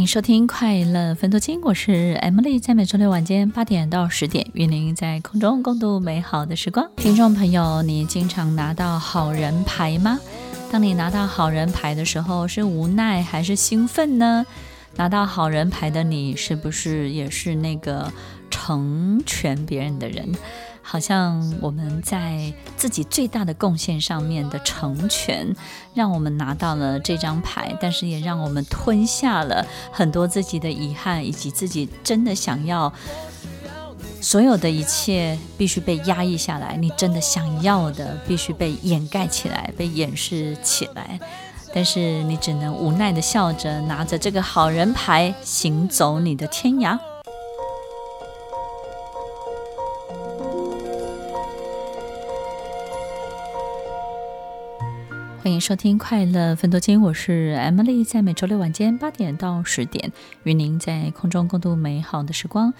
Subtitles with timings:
[0.00, 6.90] 欢迎收听《快乐分多金》，我是 Emily，在每周六晚间八点到十点，与您在空中共度美好的时光。
[6.96, 10.18] 听众朋友，你经常拿到好人牌吗？
[10.72, 14.46] 当你拿到好人牌的时候，是无奈还是兴奋呢？
[14.96, 18.10] 拿到好人牌的你，是不是也是那个
[18.50, 20.26] 成全别人的人？
[20.82, 25.54] 好像我们在自己最大的贡献上面的成全，
[25.94, 32.92] 让我们拿到了这张牌，但是也让我们吞下了很多自己的遗憾，以及自己真的想要
[34.20, 41.20] 所有的一切必须被压抑下来，你真的想要的必须被掩盖起来，被掩饰起来，
[41.72, 46.98] 但是你只能无奈的笑着，拿着这个好人牌，行走你的天涯。
[55.42, 62.74] 欢迎收听《快乐分多金》，我是 Emily，在每周六晚间八点到十点，与您在空中共度美好的时光。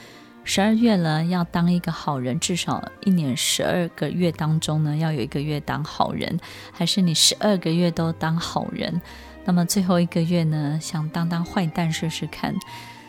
[0.45, 6.39] 十二月了，要当一个好人，至少一年十二个月当中呢，要有一个月当好人，
[6.71, 9.01] 还是你十二个月都当好人？
[9.47, 12.55] 那么最后一个月呢，想当当坏蛋试试看。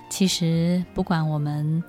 [0.09, 1.83] 其实不管我们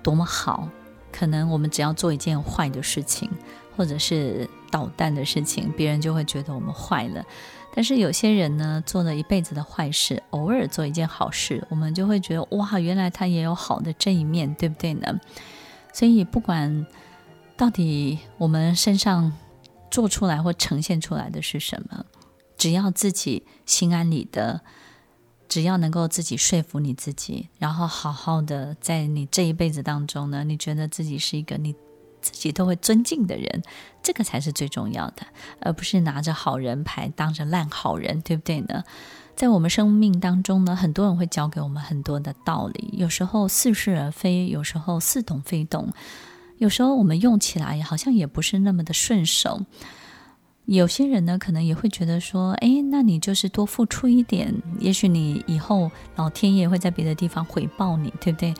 [0.00, 0.68] 多么好，
[1.10, 3.28] 可能我们只要做一件坏的事情，
[3.76, 7.24] 或者是捣蛋的事情，别人就会觉得我们坏了。
[7.72, 15.20] 但是有些人呢，做了一辈子的坏事，偶尔做一件好事，我们就会觉得哇，原来他也有好的这一面，对不对呢？
[15.92, 16.86] 所以不管
[17.56, 19.32] 到底我们身上
[19.90, 22.04] 做出来或呈现出来的是什么，
[22.56, 24.60] 只要自己心安理得，
[25.48, 31.74] 只要能够自己说服你自己，然后好好的在你这一辈子当中呢，你觉得自己是一个你。
[32.20, 33.62] 自己都会尊敬的人，
[34.02, 35.26] 这个才是最重要的，
[35.60, 38.84] 而不是拿着好人牌当着烂好人，对不对呢？
[39.36, 45.88] 在我们生命当中呢，很多人会教给我们很多的道理，有时候似是而非，有时候似懂非懂，
[46.58, 49.62] 有时候我们用起来好像也不是那么的顺手。
[50.66, 58.54] 有些人呢，可能也会觉得说，哎，那你就是多付出一点，也许你以后老天爷会在别的地方回报你，对不对？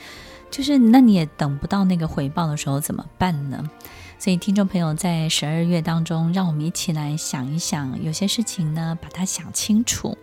[0.51, 3.71] 就是，那你也等不到那个回报的时候怎么办呢？
[4.19, 10.19] 所以，听众朋友，在十二月当中，让我们一起来想一想，有些事情呢，把它想清楚。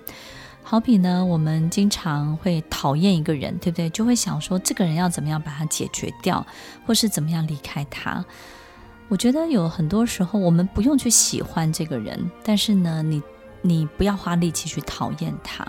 [0.61, 3.89] 好比呢，我们经常会讨厌一个人，对不对？
[3.89, 6.45] 就会想说，这个人要怎么样把它解决掉，
[6.85, 8.23] 或是怎么样离开他。
[9.07, 13.23] 我觉得有很多时候，我们不用去喜欢这个人，但是呢，你
[13.61, 15.65] 你不要花力气去讨厌他。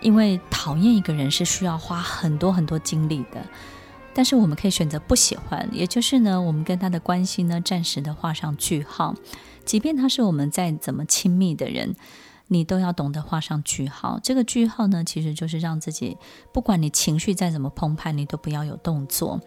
[0.00, 3.44] 因为讨厌一个人是需要花很多很多精力的，
[4.14, 9.14] 但是我们可以选择不喜欢，也就是呢，我们跟他的关系呢，暂时的画上句号。
[9.64, 11.94] 即便他是我们再怎么亲密的人，
[12.46, 14.18] 你都要懂得画上句号。
[14.22, 16.16] 这个句号呢，其实就是让自己，
[16.52, 19.40] 不管你情绪再怎么澎湃，你都不要有动作。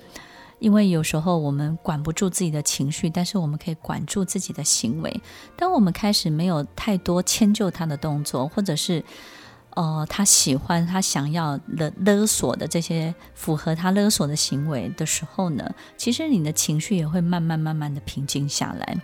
[0.60, 5.22] 因为有时候我们管不住自己的情绪，但是我们可以管住自己的行为。
[5.58, 9.04] 当我们开始没有太多迁就他的动作，或者是
[9.76, 18.98] 哦，他喜欢他想要勒勒索的这些符合他勒索的行为的时候呢，其实你的情绪也会慢慢慢慢的平静下来。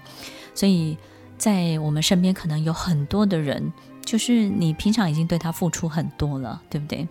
[0.53, 0.97] 所以
[1.37, 3.71] 在我们身边可能有很多的人，
[4.03, 7.07] 就是你平常已经对他付出很多了，对不对？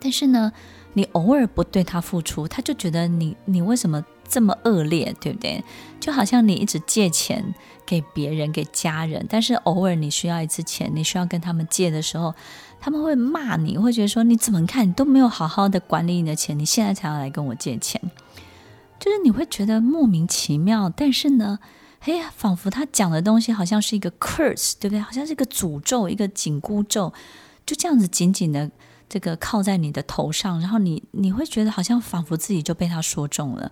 [0.00, 0.52] 但是呢，
[0.94, 5.62] 你偶尔不对他付出，他就觉得你你为什么这么恶劣，对不对？
[6.00, 12.34] 就好像你一直借钱给别人、给家人，但是偶尔你需要一次钱，你需要跟他们借的时候。
[12.80, 17.98] 他们会骂你，会觉得说，你怎么看，你都没有好好的管理你的钱，你现在才要来跟我借钱，
[19.00, 20.90] 就是你会觉得莫名其妙。
[20.94, 21.58] 但是呢，
[22.00, 25.00] 哎呀，仿佛他讲的东西好像是一个 curse，对不对？
[25.00, 27.10] 好像是一个诅咒，一个紧箍咒，
[27.64, 28.70] 就这样子紧紧的
[29.08, 33.70] 这个靠在你的头上，然后你你会觉得好像仿佛自己就被他说中了。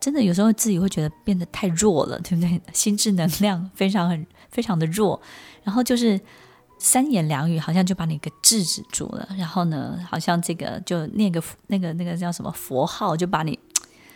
[0.00, 2.60] 真的有时候自己会觉得变得太弱了，对不对？
[2.72, 5.20] 心智能量非常很 非常的弱，
[5.62, 6.20] 然后就是。
[6.76, 13.58] 三言两语好像就把你给制止住了，然后呢，好像这个就念个那个那个叫什么佛号就把你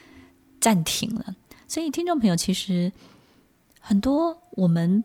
[0.60, 1.34] 暂停了。
[1.66, 2.92] 所以听众朋友，其实
[3.80, 5.02] 很多我们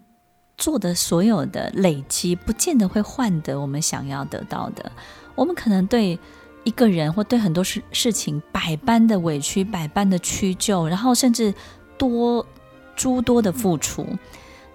[0.58, 4.92] 做的所有的累积，不见得会换得我们想要得到的。
[5.36, 6.18] 我们可能对
[6.64, 11.54] 一个人或对很多事事情百般的委屈，百般的屈就，然后甚至
[11.98, 12.46] 多
[12.96, 14.06] 诸多的付出。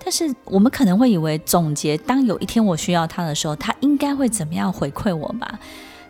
[0.02, 5.58] 但是我们可能会以为，总结当有一天我需要他的时候，他应该会怎么样回馈我吧？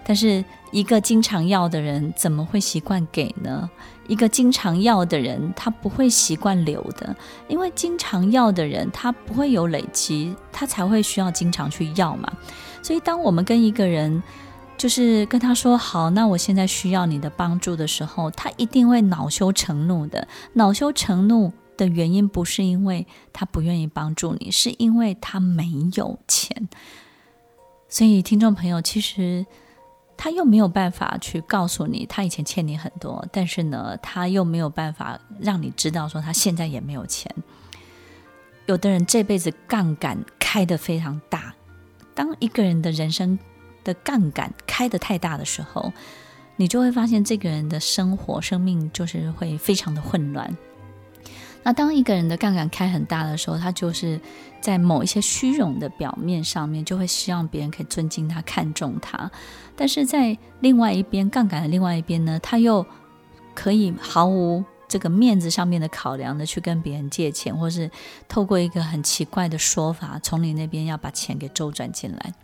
[0.05, 3.69] 但是一个经常要的人，怎么会习惯给呢？
[4.07, 7.15] 一个经常要的人，他不会习惯留的，
[7.47, 12.33] 因为经常要的人，他不会有累积，他才会需要经常去要嘛。
[12.83, 14.23] 所以，当我们跟一个人，
[14.77, 20.27] 就是跟他说好，那我现在需要你的帮助的时候，他一定会恼羞成怒的。
[20.55, 26.69] 恼羞成怒的原因不是因为他不愿意帮助你，是因为他没有钱。
[27.89, 29.47] 所以，听众朋友，其实。
[30.21, 37.33] 他又没有办法去告诉你，他以前欠你很多，但是呢，他又没有办法让你知道说他现在也没有钱。
[38.67, 41.55] 有的人这辈子杠杆开得非常大，
[42.19, 43.39] 当一个人的人生
[43.85, 45.93] 的杠杆开得太大的时候，
[46.57, 50.53] 你就会发现这个人的生活、生命就是会非常的混乱。
[51.63, 54.21] 那当一个人的杠杆开很大的时候，他就是
[54.61, 59.31] 在某一些虚荣的表面上面，就会希望别人可以尊敬他、看重他。
[59.77, 62.85] 但是在另外一边，杠杆的另外一边呢，他又
[63.55, 67.91] 可以毫无这个面子上面的考量的去跟别人借钱，或是
[68.27, 72.35] 透过一个很奇怪的说法，从你那边要把钱给周转进来。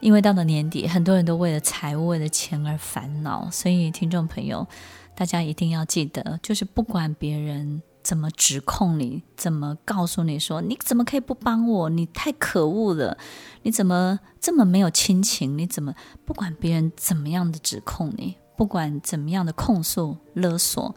[0.00, 4.66] 因为到了年底，很多人都为了财务、为了钱而烦恼，所以听众朋友，
[5.14, 7.82] 大家一定要记得，就是不管别人。
[8.00, 9.22] 怎么指控你？
[9.36, 11.90] 怎么告诉你说你怎么可以不帮我？
[11.90, 13.18] 你太可恶了！
[13.64, 15.58] 你怎么这么没有亲情？
[15.58, 15.94] 你怎么
[16.24, 20.94] 不管别人怎么样的指控你，不管怎么样的控诉勒索，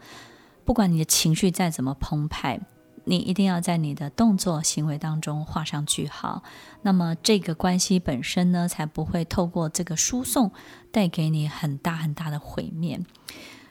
[0.64, 2.60] 不管你的情绪再怎么澎湃，
[3.04, 6.42] 你一定要在你的动作行为当中画上句号。
[6.82, 10.52] 那么这个关系本身呢，才不会透过这个输送
[10.90, 13.00] 带给你很大很大的毁灭。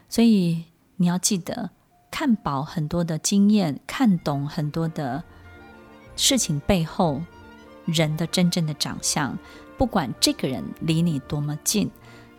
[0.08, 0.64] 所以
[0.96, 1.70] 你要记得。
[2.14, 5.24] 看饱很多的经验，看懂很多的
[6.14, 7.22] 事情背后
[7.86, 9.38] 人的真正的长相。
[9.78, 11.90] 不管这个人离你多么近，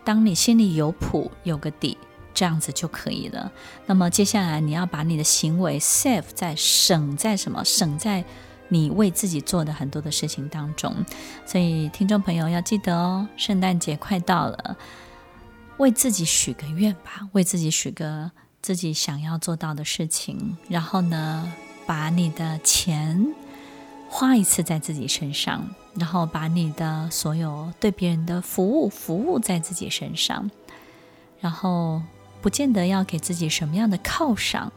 [0.04, 1.98] 当你心里有谱、有个底，
[2.34, 3.50] 这样子就可以了。
[3.86, 7.64] 那么接下来你要把你的行为 save 在省在什么？
[7.64, 8.24] 省在
[8.68, 10.94] 你为自己做的很多的事情当中。
[11.46, 14.76] 所以听众朋友要记得哦，圣诞节快到了，
[15.78, 18.30] 为自己许个愿吧，为自己许个。
[18.64, 21.52] 自己想要做到的事情，然后呢，
[21.84, 23.34] 把你的钱
[24.08, 30.50] 花一次在自己身上，然后把你的所有对别人的服务服务在自己身上，
[31.40, 32.00] 然后
[32.44, 34.70] 不见得要给自己什么样的犒赏，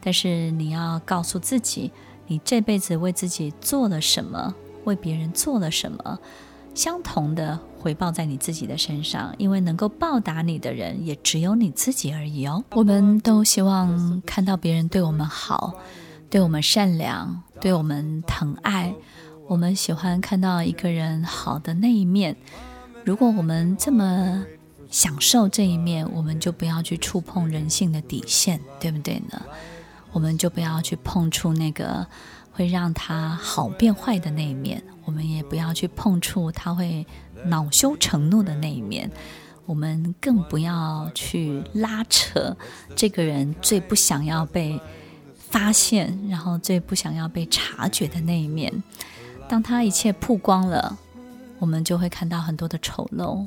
[0.00, 1.90] 但是你要告诉自己，
[2.28, 4.54] 你这辈子为自己做了什么，
[4.84, 6.20] 为别人做了什么。
[6.76, 12.62] 相同的回报在你自己的身上，因为能够报答你的人也只有你自己而已哦。
[12.70, 15.74] 我们都希望看到别人对我们好，
[16.30, 18.94] 对我们善良，对我们疼爱。
[19.48, 22.36] 我们喜欢看到一个人好的那一面。
[23.04, 24.46] 如果我们这么
[24.90, 29.42] 享受这一面，我们就不要去触碰人性的底线，对不对呢？
[30.12, 32.06] 我们就不要去碰触那个。
[32.50, 37.06] 会让他好变坏的那一面，我们也不要去碰触他会
[37.44, 39.08] 恼羞成怒的那一面，
[39.64, 42.56] 我们更不要去拉扯
[42.96, 44.80] 这个人最不想要被
[45.36, 48.82] 发现，然后最不想要被察觉的那一面。
[49.48, 50.98] 当他一切曝光了，
[51.60, 53.46] 我们就会看到很多的丑陋，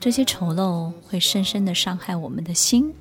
[0.00, 2.92] 这些丑陋会深深的伤害我们的心，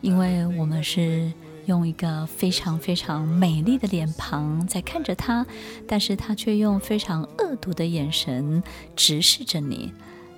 [0.00, 1.32] 因为我们是。
[1.66, 5.46] 用一个非常非常美丽的脸庞在看着他，
[5.88, 8.62] 但是他却用非常恶毒的眼神
[8.94, 9.90] 直视着你。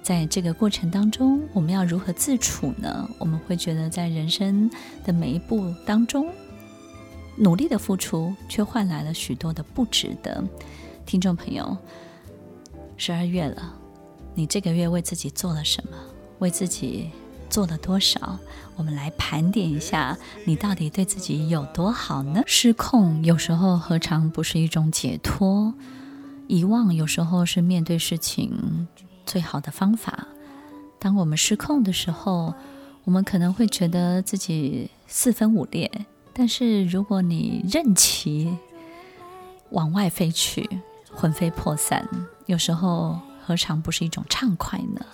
[0.04, 3.10] 在这个过程当中，我们要如何自处呢？
[3.18, 4.70] 我们会觉得在人生
[5.04, 6.28] 的每一步当中，
[7.34, 10.44] 努力的付出却换来了许多的不值得。
[11.06, 11.76] 听众朋友，
[12.96, 13.75] 十二月了，
[14.36, 15.96] 你这个月为自己做了什么？
[16.38, 17.10] 为自己。
[17.48, 18.40] 做了多少？
[18.74, 22.42] 我们来盘点一下，你到底对自己有多好呢？
[22.44, 25.72] 失控有时候何尝不是一种解脱？
[26.48, 28.88] 遗忘有时候是面对事情
[29.24, 30.26] 最好的方法。
[30.98, 32.52] 当我们失控的时候，
[33.04, 35.88] 我们可能会觉得自己四分五裂，
[36.32, 38.58] 但是如果你任其
[39.70, 40.68] 往外飞去，
[41.14, 42.08] 魂飞魄散，
[42.46, 45.06] 有时候何尝不是一种畅快呢？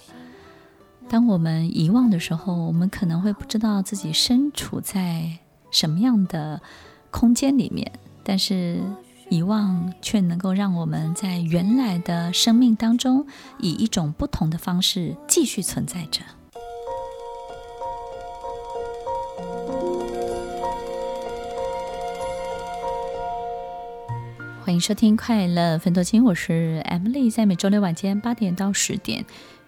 [1.06, 5.38] 当我们遗忘的时候，我们可能会不知道自己身处在
[5.70, 6.62] 什么样的
[7.10, 7.92] 空间里面。
[8.24, 8.80] 但是
[9.28, 13.26] 遗忘却能够让我们在原来的生命当中，
[13.58, 16.22] 以一种不同的方式继续存在着。
[24.72, 29.22] 欢迎收听《快乐分多金》，我是 Emily，在每周六晚间八点到十点，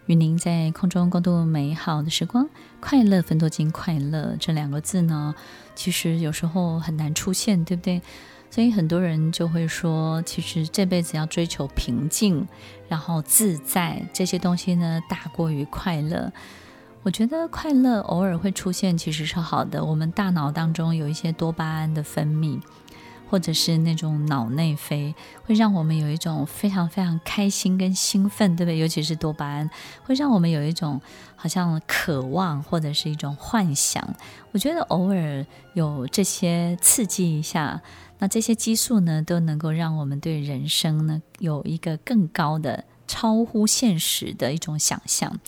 [0.07, 2.49] 与您在空中共度美好的时光。
[2.79, 5.35] 快乐分多金，快乐这两个字呢，
[5.75, 8.01] 其实有时候很难出现，对不对？
[8.49, 12.47] 所以很多人就会说，其实这辈子要追求平静，
[12.89, 16.33] 然后自在这些东西呢，大过于快乐。
[17.03, 19.85] 我觉得快乐偶尔会出现，其实是好的。
[19.85, 22.59] 我们大脑当中有一些多巴胺的分泌。
[23.29, 25.13] 或者是那种脑内啡，
[25.43, 28.77] 会让我们有一种非常非常开心跟兴奋，对不对？
[28.77, 29.69] 尤其是多巴胺，
[30.03, 31.01] 会让我们有一种
[31.35, 34.15] 好像渴望或者是一种幻想。
[34.51, 37.81] 我觉得偶尔有这些刺激一下，
[38.19, 45.39] 那这些激素呢，都能够让我们对人生呢有一个更高的、超乎现实的一种想象。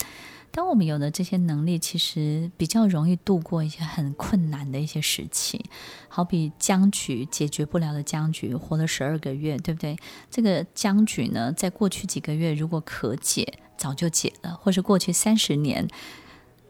[0.58, 5.64] 当我们有了这些能力，其实比较容易度过一些很困难的一些时期。
[6.10, 9.96] 好比僵局解决不了的僵局，活了十二个月，对不对？
[10.32, 15.88] 这个僵局呢，在过去几个月如果可解，早就解了；或是过去三十年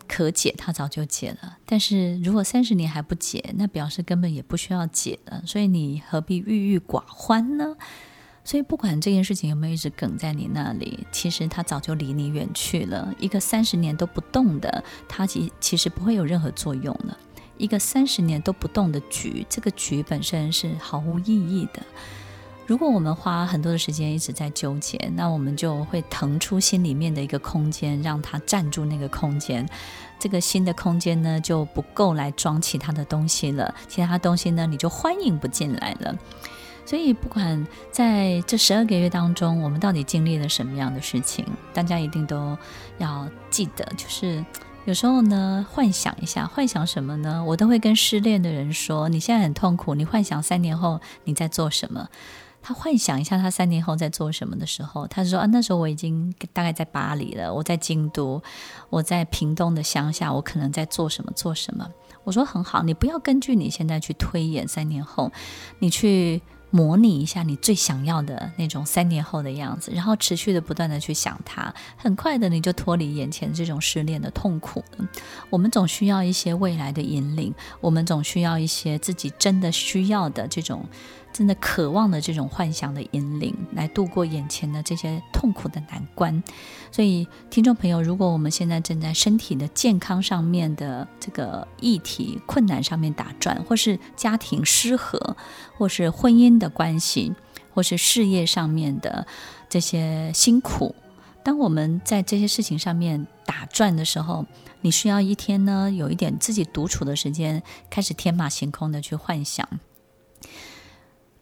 [0.05, 1.57] 可解，它早就解了。
[1.65, 5.41] 但是如果三十年还不解，那表示根本也不需要解了。
[5.45, 7.77] 所以你何必郁郁寡欢呢？
[8.47, 13.13] 所以，不管这件事情有没有一直梗在你那里，其实它早就离你远去了。
[13.19, 17.17] 一个三十年都不动的，它其其实不会有任何作用了。
[17.57, 21.81] 一个三十年都不动的局，这个局本身是毫无意义的。
[22.65, 29.67] 如果我们花很多的时间一直在纠结，那我们就会腾出心里面的一个空间，让它占住那个空间。
[30.17, 33.75] 这个新的空间呢，就不够来装其他的东西了。
[33.89, 36.17] 其他东西呢，你就欢迎不进来了。
[36.87, 42.57] 所以，不管在这十二个月当中，我们到底经历了什么样的事情，大家一定都
[42.97, 43.83] 要记得。
[43.97, 44.43] 就是
[44.85, 47.43] 有时候呢，幻想一下，幻想什么呢？
[47.43, 52.07] 我都会跟失恋的人说：“你现在很痛苦，你幻想三年后你在做什么？”
[52.63, 58.41] 他幻想一下他三年后在做什么的时候，他说：“啊，那时候我已经大概在巴黎了，我在京都，
[58.89, 61.85] 我在屏东的乡下，我可能在做什么做什么。”
[62.23, 65.29] 我说：“很好，你不要根据你现在去推演三年后，
[65.79, 74.83] 你去。”模拟一下你最想要的那种三年后的样子，然后持续的不断的去想它，很快的你就脱离眼前这种失恋的痛苦。
[75.49, 80.85] 我们总需要一些未来的引领，我们总需要一些自己真的需要的这种。
[81.37, 86.41] 真的渴望的这种幻想的引领，来度过眼前的这些痛苦的难关。
[86.91, 95.37] 所以，听众朋友，如果我们现在正在身体的健康上面的这个议题困难上面打转，或是家庭失和，
[95.77, 97.31] 或是婚姻的关系，
[97.71, 99.27] 或是事业上面的
[99.69, 100.95] 这些辛苦，
[101.43, 104.43] 当我们在这些事情上面打转的时候，
[104.81, 109.69] 你需要一天呢，有一点自己独处的时间，开始天马行空的去幻想。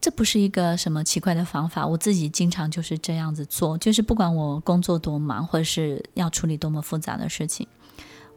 [0.06, 7.66] 这不是一个什么奇怪的方法，我自己经常就是这样子做，就是不管我工作多忙，或者是要处理多么复杂的事情，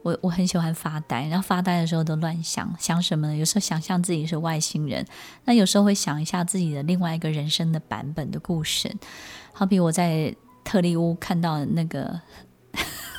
[0.02, 3.36] 我我很喜欢发呆，然后发呆的时候都乱想，想什么呢？
[3.36, 5.06] 有时候想象自己是外星人，
[5.44, 8.92] 那有时候会想一下自己的另外一个人生的版本的故事，
[9.52, 10.34] 好比我在
[10.64, 12.20] 特利屋看到那个，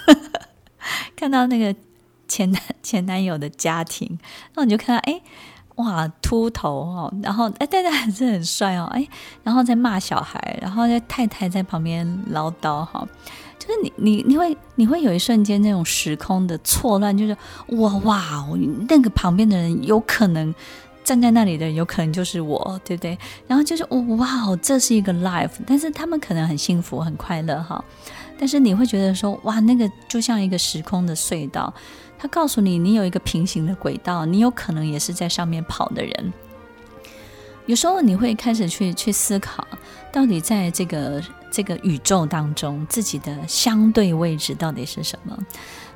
[1.15, 1.73] 看到那个
[2.27, 4.19] 前男前男友的家庭，
[4.55, 5.21] 那你就看到哎。
[5.75, 9.07] 哇，秃头哦，然后哎，但是还是很帅哦，哎，
[9.43, 13.07] 然后在骂小孩，然后在太太在旁边唠叨哈，
[13.57, 17.35] 就是你你你会你会有一瞬间那种时空的错乱，就是
[17.77, 18.45] 哇哇，
[18.89, 20.53] 那个旁边的人有可能
[21.03, 23.17] 站在那里的人，有可能就是我，对不对？
[23.47, 27.83] 然后就是哇，这是一个 life，但是他们可能很幸福很快乐哈，
[28.37, 31.73] 但是你会觉得说哇，那个就像一个时空的隧道。
[32.21, 36.33] 他告诉你，你有一个平行的轨道，你有可能也是在上面跑的人。
[37.65, 39.65] 有时候你会开始去去思考，
[40.13, 45.35] 到底在这个这个宇宙当中，自己的相对位置到底是什么？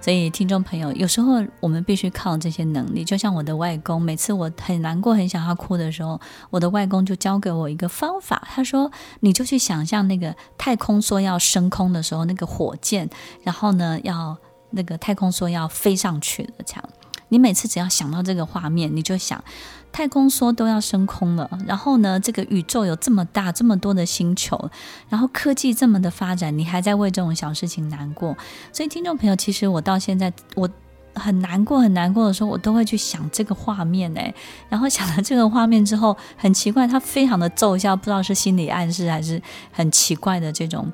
[0.02, 3.06] 所以，听众朋友，有时候我们必须靠这些能力。
[3.06, 8.48] 就像我的外公，每次我很难过、很想要哭的时候，我的外公就教给我一个方法。
[8.52, 8.92] 他说
[9.22, 13.08] ：“你就去想象那个太空梭要升空的时候，那个火箭，
[13.44, 14.36] 然后呢要。”
[14.76, 16.90] 那个太空梭要飞上去了，这样，
[17.30, 19.44] 你每次只要想到这个画面，你就想，
[19.92, 24.70] 太空梭都要升空了，然后呢，这个宇宙有这么大，这么多的星球，
[25.10, 28.36] 然后科技这么的发展，你还在为这种小事情难过。
[28.72, 30.70] 所以，听众朋友，其实我到现在，我
[31.14, 34.34] 很难过、很难过的时候，我都会去想这个画面哎，
[34.68, 39.42] 然后想了这个画面之后，很奇怪，他非常的奏效，不知道是心理暗示还是
[39.72, 40.92] 很奇怪的这种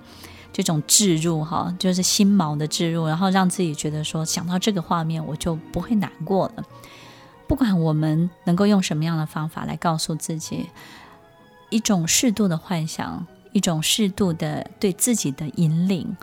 [0.54, 6.64] 这种置入哈，就是心锚的置入，然后让自己觉得说想到这个画面，我就不会难过了。
[7.48, 10.70] 不管我们能够用什么样的方法来告诉自己，
[11.70, 16.16] 一种适度的幻想，一种适度的对自己的引领。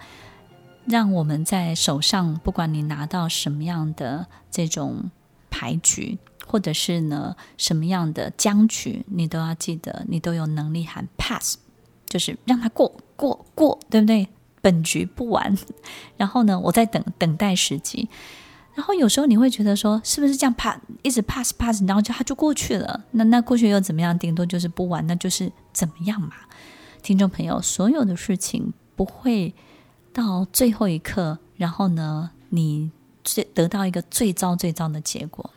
[0.87, 5.11] 让我们在手上，不管你拿到什么样的这种
[5.51, 11.59] 牌局，或者是呢什么样的僵局，你都要记得，你都有能力喊 pass，
[12.07, 14.27] 就是让它过过过，对不对？
[14.63, 15.55] 本局不玩，
[16.17, 18.09] 然后呢，我在等等待时机。
[18.75, 23.05] 然后有时候你会觉得说，是不是这样 pass 一直 pass pass，然后就他就过去了？
[23.11, 24.19] 那那过去又怎么样？
[24.19, 26.33] 顶多就是不玩，那就是怎么样嘛？
[27.03, 29.53] 听众朋友，所有的事情不会。
[30.11, 32.91] 到最后一刻，然后呢，你
[33.23, 35.49] 最得到一个最糟最糟的结果。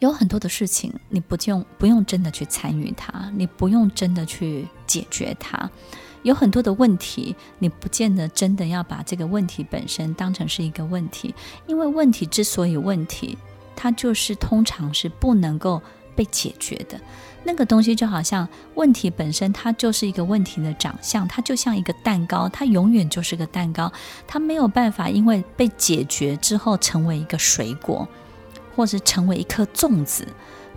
[0.00, 5.70] 有很多的事情，你不用不用真的去参与它，你不用真的去解决它。
[6.24, 11.34] 有很多的问题，你不见得真的要把这个问题本身当成是一个问题，
[11.66, 13.38] 因为问题之所以问题，
[13.76, 15.80] 它就是通常是不能够
[16.16, 16.98] 被解决的。
[17.46, 23.92] 那个东西就好像问题本身，它就是一个问题的长相，它就像一个蛋糕，它永远就是个蛋糕，
[24.26, 28.08] 它没有办法因为被解决之后成为一个水果，
[28.74, 30.26] 或是成为一颗粽子，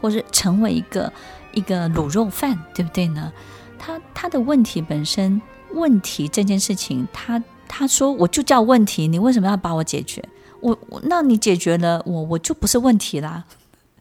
[0.01, 1.13] 或是成为一个
[1.53, 3.31] 一个卤肉饭，对不对呢？
[3.77, 5.41] 他他的问题本身，
[5.73, 10.23] 问题这件事情，他他说我就叫问题，你为什么要把我解决？
[10.61, 13.45] 我我那你解决了我，我就不是问题啦。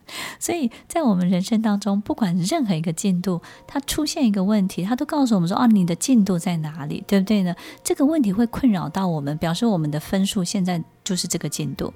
[0.38, 7.02] 所以在我们人生当中，不管任何一个进度，它出现一个问题，它都告诉我们说：“啊，你的进度在哪里？
[7.08, 7.52] 对不对呢？”
[7.82, 11.92] 这个问题会困扰到我们，表示我们的分数现在就是这个进度。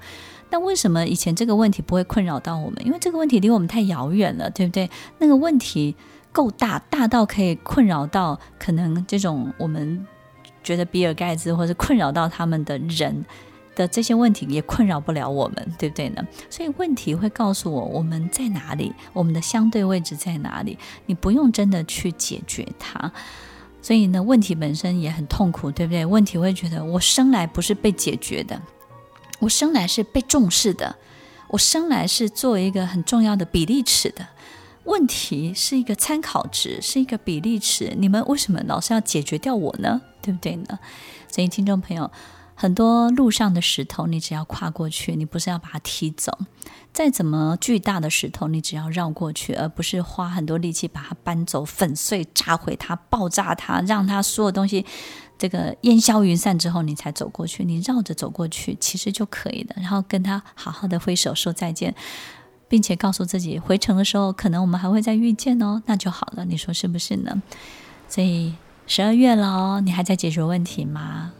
[0.51, 2.85] 那为什么以前这个问题不会困扰到我们？
[2.85, 4.91] 因为这个问题离我们太遥远了，对不对？
[5.19, 5.95] 那个问题
[6.33, 10.07] 够大，大到可以困扰到可能这种我们
[10.63, 13.25] 觉得比尔盖茨，或者困扰到他们的人。
[13.77, 16.27] 的这些问题也困扰不了我们，对不对呢？
[16.51, 20.77] 所以问题会告诉我我们在哪里，我们的相对位置在哪里。
[21.07, 23.11] 你不用真的去解决它，
[23.81, 26.05] 所以呢，问题本身也很痛苦，对不对？
[26.05, 28.61] 问题会觉得我生来不是被解决的，
[29.39, 30.97] 我生来是被重视的，
[31.49, 34.27] 我生来是作为一个很重要的比例尺的。
[34.91, 37.95] 问题是一个参考值，是一个比例尺。
[37.97, 40.03] 你们为什么老是要解决掉我呢？
[40.21, 40.79] 对不对呢？
[41.29, 42.11] 所以听众朋友。
[42.63, 46.39] 很多路上的石头，你只要跨过去，你不是要把它踢走。
[46.93, 54.85] 再怎么巨大的石头，你只要绕过去，而不是花很多力气把它搬走、粉碎、炸毁它、爆炸它，让它所有东西
[55.39, 57.65] 这个烟消云散之后，你才走过去。
[57.65, 59.77] 你绕着走过去，其实就可以了。
[59.79, 61.95] 然后跟他好好的挥手说再见，
[62.71, 66.45] 并且告诉自己，回程的时候可能我们还会再遇见哦，那就好了。
[66.45, 67.43] 你说是不是呢？
[68.09, 68.55] 所以
[68.87, 71.33] 十二月了哦，你还在解决问题吗？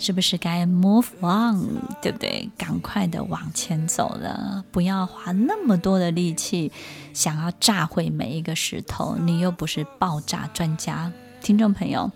[0.00, 2.50] 是不是该 move on，对不对？
[2.58, 6.72] 赶快的往前走了，不要花那么多的力气
[7.14, 9.14] 想要炸毁每一个石头。
[9.16, 12.10] 你又不是爆炸专家，听众朋友，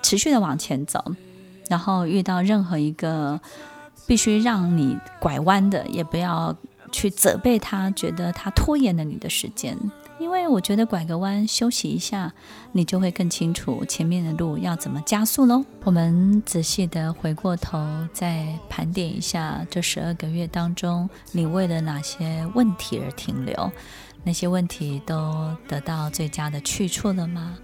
[0.00, 1.04] 持续的往前走，
[1.68, 3.38] 然后遇到任何一个
[4.06, 6.56] 必须让你拐弯的，也不要
[6.88, 9.76] 去责备他，觉得他拖延了你的时间。
[10.18, 12.32] 因为我觉得拐个弯休息一下，
[12.72, 15.64] 你就会更清楚前面的路要怎么加速喽。
[15.84, 17.78] 我们仔细的回过头，
[18.12, 23.70] 再盘点一下这十二个月当中，你为了哪些问题而停留？
[24.24, 27.56] 那些问题都得到最佳的去处了吗？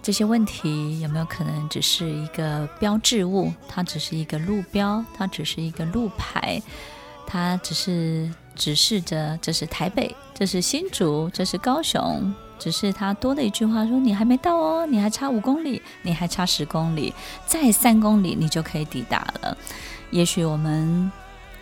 [0.00, 3.52] 这些问题有没有可能只是一个标志物？
[3.68, 6.62] 它只是一个路标，它只是一个路牌，
[7.26, 8.30] 他只是。
[8.54, 12.32] 指示着，这是台北，这是新竹，这是高雄。
[12.58, 17.14] 只是他多了一句话说：“你还没到哦，你还差五公里，你还差十公里，
[17.46, 19.56] 再三公里，你就可以抵达了。”
[20.12, 21.10] 也许我们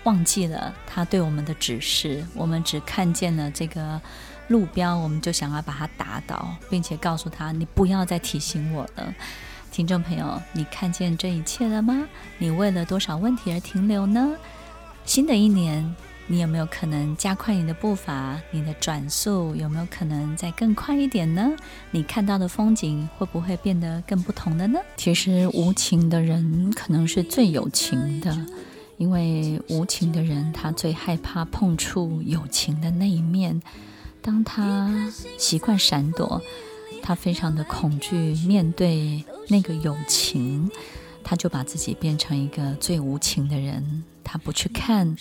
[0.03, 3.99] 忘记了他对我们的指示，我们只看见了这个
[4.49, 9.15] 路标，我们就想要把它打倒，并且告诉他：“你不要再提醒我了。”
[9.71, 12.09] 听众朋友，你看见这一切了吗？
[12.37, 14.35] 你为了多少问题而停留呢？
[15.05, 15.95] 新的一年。
[16.27, 18.41] 你有没有可能加快你的步伐？
[18.53, 21.51] 你的转速有没有可能再更快一点呢？
[21.91, 24.79] 你看到的风景会不会变得更不同的呢？
[24.97, 28.47] 其实无情的人可能是最有情的，
[28.97, 33.61] 因为无情的人他最害怕碰触有情的那一面。
[34.23, 36.41] 当他习惯闪躲，
[37.03, 40.71] 他非常的恐惧面对那个有情，
[41.23, 44.05] 他就把自己变成一个最无情的人。
[44.23, 45.17] 他不去看，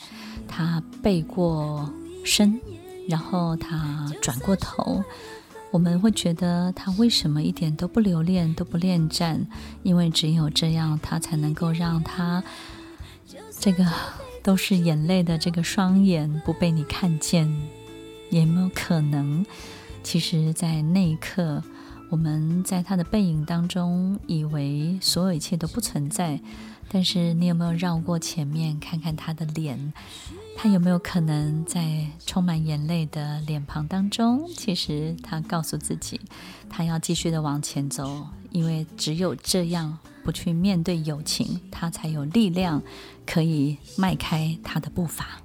[0.48, 1.92] 他背过
[2.24, 2.60] 身，
[3.08, 5.04] 然后他转过头，
[5.72, 9.48] 我们会觉得他为什么一点都不留恋，都不恋战？
[9.82, 12.44] 因为只有这样，他才能够让他
[13.60, 13.86] 这个
[14.44, 17.52] 都是眼泪的这个双眼不被你看见。
[18.30, 19.44] 也没有可能，
[20.04, 21.64] 其实，在那一刻。
[22.10, 26.40] 我们在他的背影当中，以为所有一切都不存在。
[26.92, 29.94] 但是，你有没有绕过前面看看他的脸？
[30.58, 36.20] 他有没有可能在充满眼泪的脸庞当中，其实他告诉自己，
[36.68, 42.82] 他要继续的往前走，因为只有这样，不去面对友情，他才有力量
[43.26, 45.40] 可以迈开他的步伐。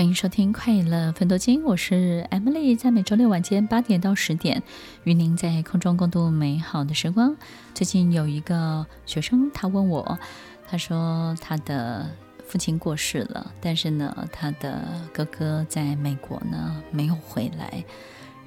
[0.00, 4.62] 欢迎收听《快乐分多金》，我是 Emily，在每周六晚间八点到十点，
[5.04, 7.36] 与您在空中共度美好的时光。
[7.74, 10.18] 最近有一个学生，他问我，
[10.66, 12.10] 他说他的
[12.46, 14.82] 父亲过世了，但是呢，他的
[15.12, 17.84] 哥哥在美国呢没有回来，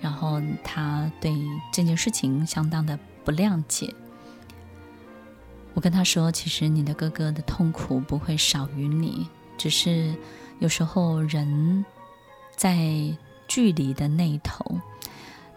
[0.02, 1.36] 然后他对
[1.72, 3.94] 这件事情相当的不谅解。
[5.76, 10.16] 我跟他说，其实你的哥哥的痛苦不会少于你，只是。
[10.64, 11.84] 有时候人
[12.56, 13.14] 在
[13.50, 14.80] 距离的那一头，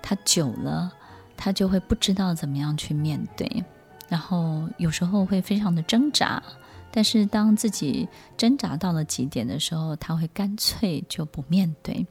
[0.03, 0.93] 他久了，
[1.37, 3.65] 他就会不知道怎么样去面对，
[4.09, 6.43] 然后有时候会非常的挣扎。
[6.91, 12.05] 但是当自己挣扎到了极点的时候，他会干脆就不面对。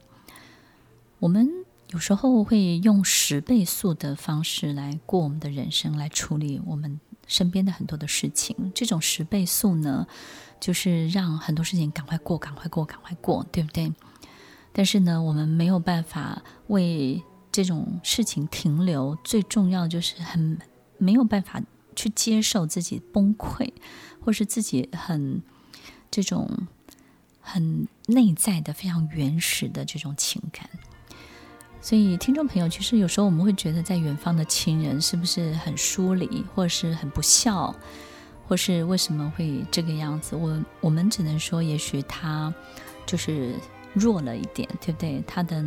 [1.18, 1.46] 我们
[1.90, 8.72] 有时候会用十倍速的方式来过我们的人生，来处理我们身边的很多的事情。
[8.74, 10.06] 这种十倍速呢，
[10.60, 13.92] 就是让很多事情赶快过，赶快过，赶快过，对不对？
[14.72, 19.16] 但是呢，我们没有办法为这种事情停留。
[19.24, 20.58] 最重要就是很
[20.98, 21.62] 没有办法
[21.94, 23.72] 去接受自己崩溃，
[24.22, 25.42] 或是自己很
[26.10, 26.48] 这种
[27.40, 30.68] 很内在的、非常原始的这种情感。
[31.80, 37.72] 所以，听众朋友，其实有时候我们会觉得，在远方的亲人是不是很疏离，或者是很不孝？
[38.48, 40.36] 或是为什么会这个样子？
[40.36, 42.52] 我我们只能说，也许他
[43.04, 43.54] 就是
[43.92, 45.22] 弱了一点，对不对？
[45.26, 45.64] 他的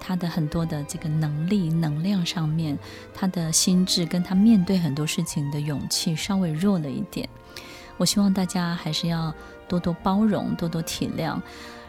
[0.00, 2.78] 他的很多的这个能力、能量上面，
[3.12, 7.28] 他的心智跟他面对很多事情的勇气稍微弱了一点。
[7.96, 9.32] 我希望大家还是要
[9.68, 11.40] 多多包容，多多体谅。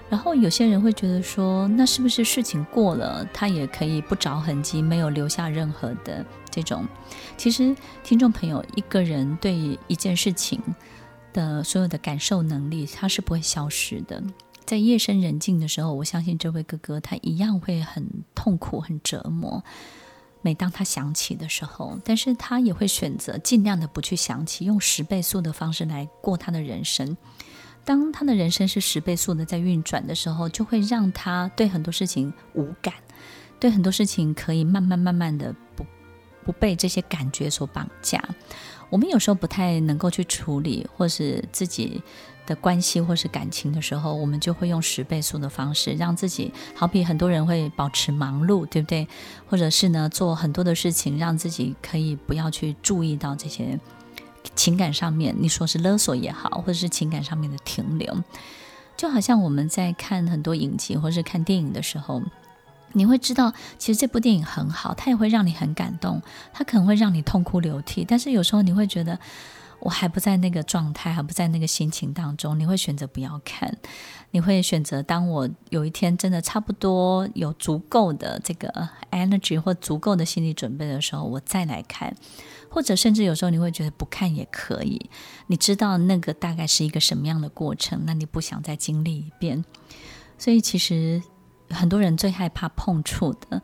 [0.10, 6.86] 然后有些人会觉得说，那是不是事情过了，他也可以不着痕迹，没有留下任何的这种？
[7.36, 10.62] 其实，听众朋友，一个人对一件事情
[11.34, 14.24] 的所有的感受能力，他是不会消失的。
[14.64, 19.64] 在夜深人静的时候，我相信这位哥哥他一样会很痛苦、很折磨。
[20.42, 27.18] 每当他想起的时候，但是他也会选择尽量的不去想起，用十倍速的方式来过他的人生。
[27.86, 32.94] 当他的人生是十倍速的在运转的时候，就会让他对很多事情无感，
[33.60, 35.86] 对很多事情可以慢慢慢慢的不
[36.44, 38.22] 不被这些感觉所绑架。
[38.90, 42.02] 我们有时候不太能够去处理，或是自己
[42.46, 49.08] 的关系或是感情的时候，我们就会用十倍速的方式让自己，好比很多人会保持忙碌，对不对？
[49.48, 53.80] 或者是呢，做很多的事情，让自己可以不要去注意到这些。
[54.56, 58.24] 情感上面，你说是勒索也好，或者是情感上面的停留，
[58.96, 62.22] 就好像我们在看很多影集或是看电影的时候，
[62.94, 66.22] 你会知道，其实这部电影很好，它也会让你很感动，
[66.54, 69.20] 它可能会让你痛哭流涕，但是有时候你会觉得，
[69.80, 73.78] 我还不在那个状态，还不在那个心情当中，你会选择不要看，
[74.32, 82.16] 你会选择当我有一天真的差不多有足够的这个 energy 或足够的心理准备的时候，我再来看。
[82.76, 85.10] 或者甚至有时候你会觉得不看也可以，
[85.48, 89.64] 你知道那个大概是一个什么样的过程，那你不想再经历一遍。
[90.38, 91.24] 所以其实
[91.70, 93.62] 很多人最害怕碰触的，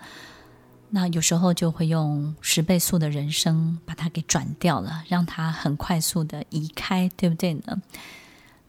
[0.92, 7.82] 那有时候就会用十倍速的人生把它给转掉了，让它很快速的移开，对不对呢？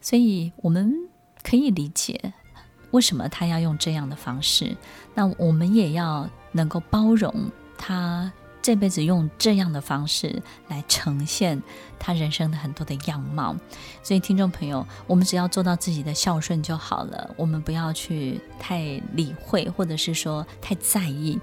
[0.01, 0.93] 所以我们
[1.45, 2.33] 可以理解
[2.91, 4.77] 为什么他要用这样的方式，
[5.15, 7.33] 那我们也要能够包容
[7.79, 8.33] 他。
[8.63, 11.61] 这辈子用这样的方式来呈现
[11.99, 13.57] 他人生的很多的样貌，
[14.03, 18.81] 所以听众朋友，我们只要做到自己的孝顺就好了，我们不要去太
[19.15, 21.39] 理会，或者是说太在意。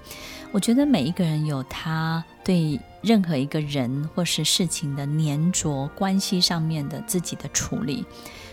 [0.50, 8.04] 我觉得每一个人有他对任何一个人或是事情的粘着关系上面的自己的处理，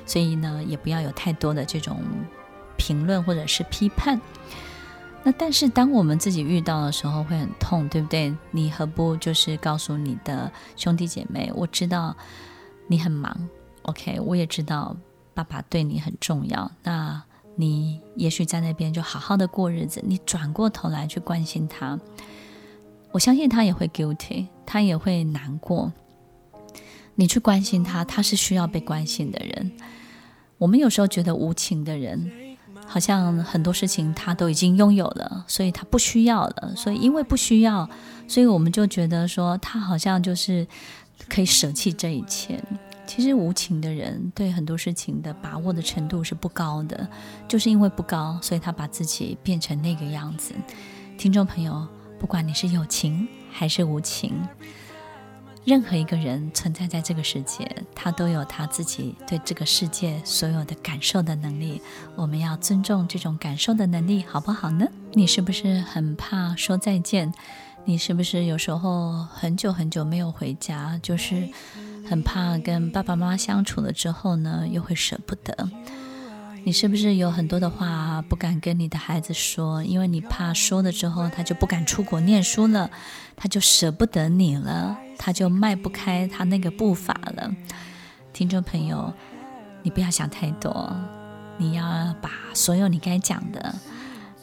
[0.06, 2.02] 所以呢，也不要有太多的这种
[2.78, 4.20] 评论或者是批判。
[5.28, 8.34] 那但是当我们自己遇到的时候会很痛，对不对？
[8.50, 12.16] 你何不就是告诉你的兄弟姐妹，我知道
[12.88, 13.50] 你很忙
[13.82, 14.96] ，OK，我也知道
[15.34, 16.72] 爸爸对你很重要。
[16.82, 17.22] 那
[17.58, 22.00] 你也许在那边就好好的过日子，你转过头来去关心他，
[23.12, 25.92] 我相信他也会 guilty，他也会难过。
[27.16, 29.74] 你去关心他，他是需要被关心的人。
[30.58, 32.32] 我们有时候觉得无情的人，
[32.88, 36.74] 好像很多事情他都已经拥有了，所以他不需要了。
[36.76, 37.88] 所以因为不需要，
[38.28, 40.66] 所以我们就觉得说他好像就是
[41.30, 42.64] 可以舍弃这一切。
[43.06, 47.08] 其实无情的人对很多事情的把握的程度是不高的，
[47.48, 50.54] 就是因为不高，所以他把自己变成那个样子。
[51.18, 51.88] 听众朋友，
[52.20, 54.34] 不管你是有情还是无情，
[55.68, 61.82] 任何一个人存在在这个世界，他都有他自己对这个世界所有的感受的能力。
[62.16, 64.88] 我们要尊重这种感受的能力，好不好呢？
[65.12, 67.34] 你是不是很怕说再见？
[67.84, 71.50] 你是不是有时候很久很久没有回家，就是？
[72.10, 75.70] 很怕跟爸爸妈妈相处了之后呢，又会舍不得。
[76.68, 82.92] 你是不是有很多的话不敢跟你的孩子说，因为你怕说了之后他就不敢出国念书了，
[83.38, 87.50] 他就舍不得你了，他就迈不开他那个步伐了。
[88.34, 89.14] 听众朋友，
[89.82, 90.94] 你不要想太多，
[91.56, 93.74] 你要把所有你该讲的，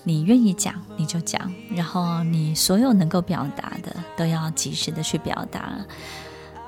[0.02, 5.74] 你愿意讲你就讲，然后你所有能够表达的都要及时的去表达。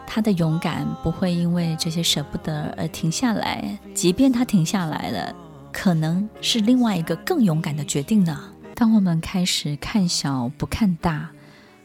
[0.07, 5.35] 他的勇敢不会因为这些舍不得而停下来，即便他停下来了，
[5.79, 8.51] 可能是另外一个更勇敢的决定呢。
[8.75, 11.29] 当我们开始看小不看大，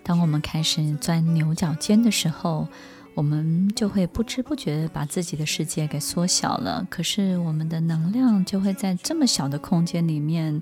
[0.01, 2.69] 当我们开始钻牛角尖的时候，
[3.15, 6.88] 我们就会不知不觉把自己的世界给缩小了。
[6.89, 10.62] 可是我们的能量就会在这么小的空间里面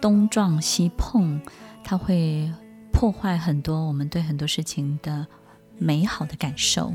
[0.00, 1.40] 东撞西碰，
[1.82, 2.48] 它会
[2.92, 5.26] 破坏很多我们对很多事情的。
[5.76, 6.94] 美好的感受，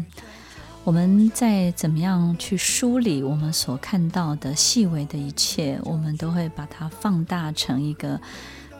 [0.86, 8.20] 我们再怎么样去梳理我们所看到的细微的一切，我们都会把它放大成一个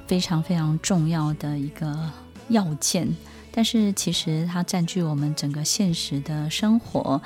[0.08, 2.10] 非常非常重要的一个
[2.48, 3.08] 要件。
[3.52, 7.22] 但是其实它占据我们整个现实的生活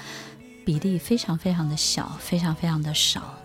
[0.65, 3.35] 比例非常非常的小，非常非常的少。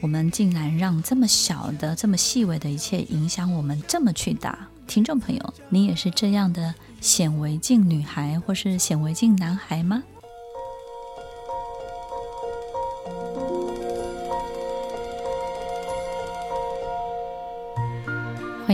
[0.00, 4.68] 我们竟然让这么小的、这么细微的一切影响我们这么去大。
[4.86, 6.74] 听众朋友，你也是这样的？
[7.00, 10.02] 显微镜女孩，或是显微镜男孩吗？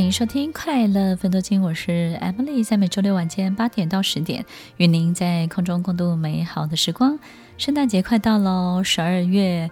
[0.00, 4.46] 欢迎收听《快乐分多金》，我是 Emily，在每周六晚间八点到十点，
[4.78, 7.18] 与您在空中共度美好的时光。
[7.58, 9.70] 圣诞节快到喽，十二月，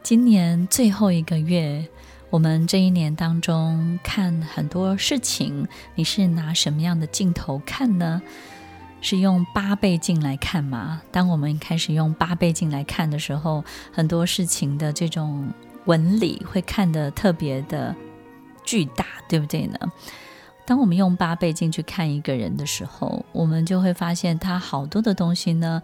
[0.00, 1.84] 今年最后一个月。
[2.30, 8.22] 我们这一年当中看很多事情，你是拿什么样的镜头看呢？
[9.00, 11.02] 是用八倍镜来看吗？
[11.10, 15.52] 当我们开始用八倍镜来看的时候，很多事情的这种
[15.86, 17.92] 纹理会看得特别的
[18.64, 19.78] 巨大，对不对呢？
[20.66, 25.82] 当我们用八倍镜去看一个人的时候，我们就会发现他好多的东西呢，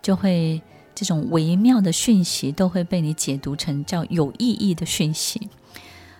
[0.00, 0.62] 就会
[0.94, 5.50] 这种微妙的讯息都会被你解读成叫有意义的讯息。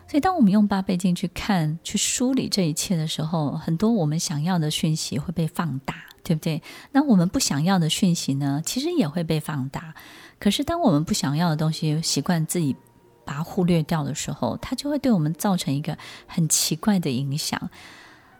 [0.07, 6.63] 所以，当我们用八倍镜去看、去梳理这一切的时候，很多我们想要的讯息会被放大，对不对？
[6.91, 9.95] 那我们不想要的讯息呢，其实也会被放大。
[10.39, 12.77] 可是，当我们不想要的东西习惯自己
[13.25, 17.71] 把它忽略掉的时候，它就会对我们造成一个很奇怪的影响。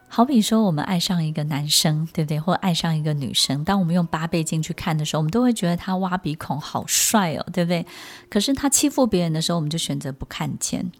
[0.07, 2.39] 好比说，我们爱上一个男生，对不对？
[2.39, 7.83] 或爱上一个女生，当我们用八倍镜去看的时候，我们都会觉得他挖鼻孔好帅哦，对不对？
[8.29, 10.91] 可是他欺负别人的时候，我们就选择不看见。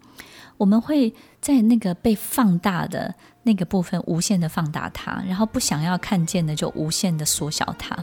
[0.56, 7.96] 我们会在那个被放大的那个部分无限的放大它，然后不想要看见的就无限的缩小它，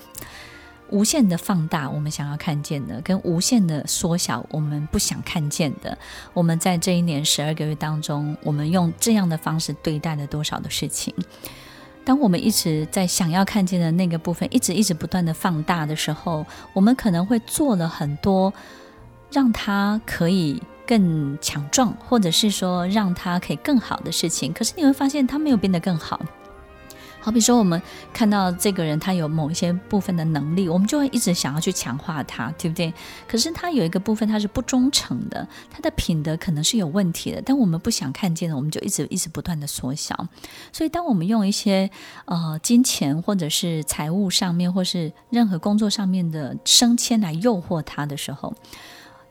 [0.92, 5.98] 无限的放大我们想要看见的，跟无限的缩小我们不想看见的。
[6.34, 11.12] 我们在这一年十二个月当中，我们用这样的方式对待了多少的事情？
[12.06, 18.54] 当我们一直在想要看见的那个部分一直一直不断的放大的时候，我们可能会做了很多
[19.32, 20.62] 让它可以。
[20.84, 26.20] 更强壮，或者是说让他可以更好的事情，可是你会发现他没有变得更好。
[27.22, 27.80] 好比说，我们
[28.12, 32.92] 看到这个人他有某一些部分的能力，我们就会一直想要去强化他，对不对？
[33.28, 40.28] 可是他有一个部分他是不忠诚的，他的品德可能是有问题的，但我们不想看见的，我们就一直一直不断的缩小。
[40.74, 41.90] 所以，当我们用一些
[42.26, 48.54] 呃金钱或者是财务上面，或是任何工作上面的升迁来诱惑他的时候，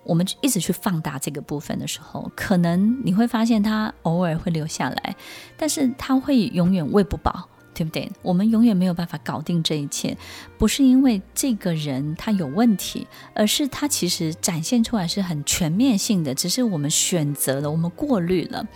[0.04, 5.16] 我们一直去放大这个部分的时候，可能你会发现他偶尔会留下来，
[5.56, 8.10] 但是他会永远喂不饱，对不对？
[8.22, 10.16] 我们永远没有办法搞定这一切，
[10.58, 18.66] 不是因为这个人他有问题，而是他其实展现出来是很全面性的，只是我们选择了，我们过滤了。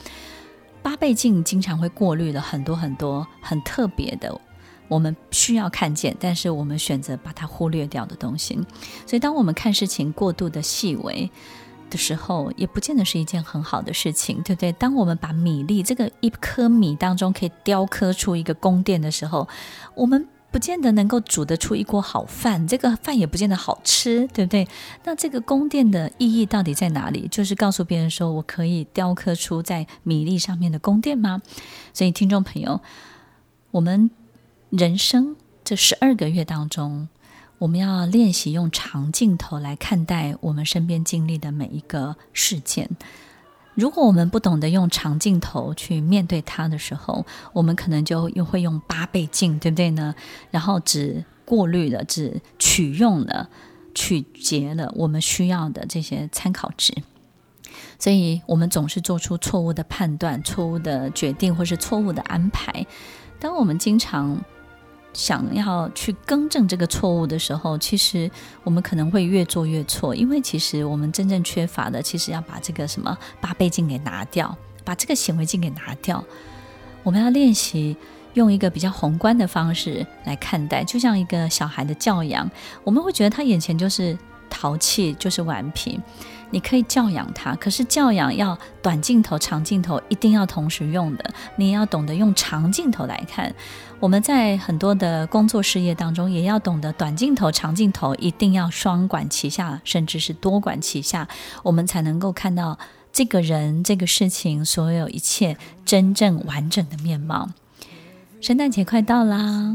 [0.82, 4.40] 八倍镜经常会过滤了很多很多很特别的。
[4.86, 8.54] 我们需要看见，但是我们选择把它忽略掉的东西。
[9.06, 11.30] 所以，当我们看事情过度的细微
[11.94, 14.72] 的时候，也不见得是一件很好的事情，对不对？
[14.72, 19.46] 当我们把米粒这个一颗米当中可以雕刻出一个宫殿的时候，
[19.94, 24.66] 我们不见得能够煮得出一锅好饭，这个饭也不见得好吃，对不对？
[25.04, 27.28] 那这个宫殿的意义到底在哪里？
[27.28, 31.40] 就是告诉别人说我可以雕刻出在米粒上面的宫殿吗？
[31.92, 32.80] 所以，听众朋友，
[33.70, 34.10] 我们。
[34.70, 37.08] 人生这十二个月当中，
[37.64, 42.90] 我们要练习用长镜头来看待我们身边经历的每一个事件。
[43.72, 47.24] 如果我们不懂得用长镜头去面对它的时候，
[47.54, 50.14] 我们可能就又会用八倍镜，对不对呢？
[50.50, 53.48] 然后只过滤了，只取用了、
[53.94, 56.94] 取结了我们需要的这些参考值，
[57.98, 62.86] 所以我们总是做出错误的判断、错误的决定，或是错误的安排。
[63.40, 64.44] 当我们经常
[65.14, 68.30] 想要去更正这个错误的时候，其实
[68.64, 76.22] 我们可能会越做越错，因为其实我们真正缺乏的，其实要把这个什么八倍镜给拿掉，把这个显微镜给拿掉。
[77.02, 77.96] 我们要练习
[78.34, 82.50] 用一个比较宏观的方式来看待，就像一个小孩的教养，
[82.82, 84.18] 我们会觉得他眼前就是
[84.50, 86.00] 淘气，就是顽皮。
[86.54, 91.34] 你可以教养他，可是教养要短镜头、长镜头一定要同时用的。
[91.56, 93.52] 你要懂得用长镜头来看。
[93.98, 101.26] 我们在很多的工作事业当中，也要懂得短镜头、长镜头一定要双管齐下，甚至是多管齐下，
[101.64, 102.78] 我们才能够看到
[103.12, 107.50] 这个人、这个事情所有一切真正完整的面貌。
[108.40, 109.74] 圣诞节快到啦，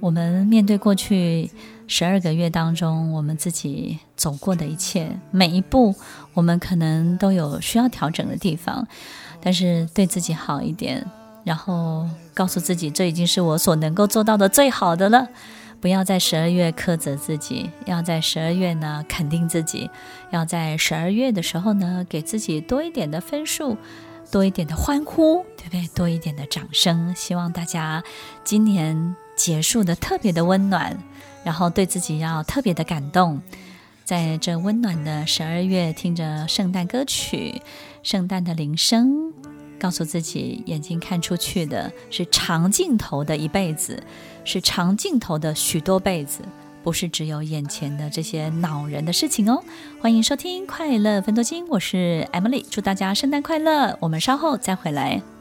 [0.00, 1.50] 我们面对过去。
[1.90, 5.94] 十二个月当中，我们自己走过的一切，每一步，
[6.34, 8.86] 我们可能都有需要调整的地方，
[9.40, 11.02] 但是对自己好一点，
[11.44, 15.28] 然后告诉自己，这已经是我所能够做到的最好的了。
[15.80, 19.88] 不要在十二月苛责自己，要在十二月呢肯定自己，
[20.30, 23.78] 要在十二月的时候呢给自己多一点的分数，
[24.30, 25.88] 多一点的欢呼，对不对？
[25.94, 27.14] 多一点的掌声。
[27.14, 28.04] 希望大家
[28.44, 30.94] 今年结束的特别的温暖。
[31.44, 33.40] 然后对自己要特别的感动，
[34.04, 37.62] 在这温暖的十二月，听着圣诞歌曲、
[38.02, 39.32] 圣诞的铃声，
[39.78, 44.02] 告诉自己，眼睛看出去的是长镜头的一辈子，
[44.44, 46.42] 是长镜头的许多辈子，
[46.82, 49.62] 不是只有眼前的这些恼人的事情哦。
[50.00, 55.22] 欢迎收听《快乐分多金》，我是 Emily，祝大家圣诞快乐，我们稍后再回来。